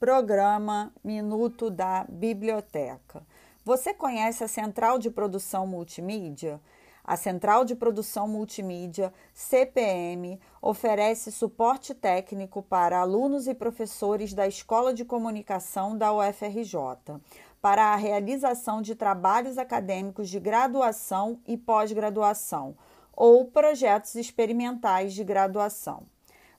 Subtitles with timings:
[0.00, 3.26] Programa Minuto da Biblioteca.
[3.64, 6.60] Você conhece a Central de Produção Multimídia?
[7.02, 14.94] A Central de Produção Multimídia, CPM, oferece suporte técnico para alunos e professores da Escola
[14.94, 17.18] de Comunicação da UFRJ
[17.60, 22.76] para a realização de trabalhos acadêmicos de graduação e pós-graduação
[23.12, 26.06] ou projetos experimentais de graduação.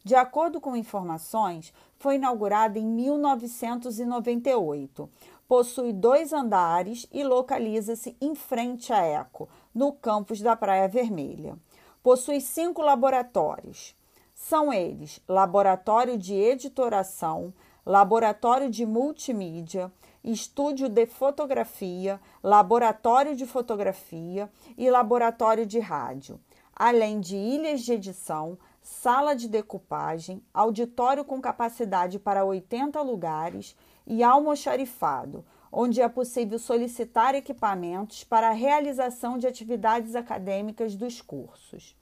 [0.10, 5.08] De acordo com informações, foi inaugurada em 1998.
[5.48, 11.56] Possui dois andares e localiza-se em frente à Eco, no campus da Praia Vermelha.
[12.02, 13.96] Possui cinco laboratórios.
[14.34, 17.54] São eles: Laboratório de Editoração,
[17.86, 19.92] Laboratório de Multimídia,
[20.24, 26.40] Estúdio de Fotografia, Laboratório de Fotografia e Laboratório de Rádio,
[26.80, 33.76] além de ilhas de edição, sala de decupagem, auditório com capacidade para 80 lugares
[34.08, 41.98] e almoxarifado, onde é possível solicitar equipamentos para a realização de atividades acadêmicas dos cursos.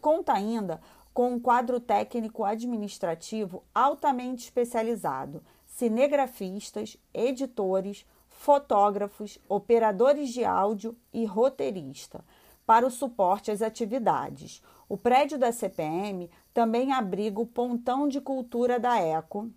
[0.00, 0.80] Conta ainda
[1.12, 12.24] com um quadro técnico administrativo altamente especializado, cinegrafistas, editores, fotógrafos, operadores de áudio e roteirista,
[12.70, 14.62] para o suporte às atividades.
[14.88, 19.50] O prédio da CPM também abriga o Pontão de Cultura da ECO,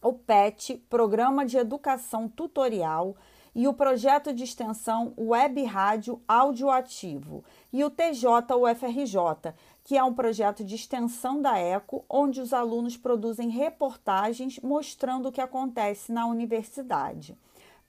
[0.00, 3.16] o PET, Programa de Educação Tutorial,
[3.54, 9.52] e o projeto de extensão Web Rádio Audioativo, e o TJ UFRJ,
[9.84, 15.32] que é um projeto de extensão da ECO, onde os alunos produzem reportagens mostrando o
[15.32, 17.36] que acontece na universidade.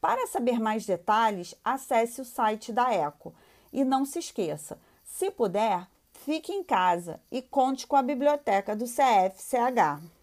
[0.01, 3.33] Para saber mais detalhes, acesse o site da ECO.
[3.71, 5.87] E não se esqueça, se puder,
[6.25, 10.14] fique em casa e conte com a biblioteca do CFCH.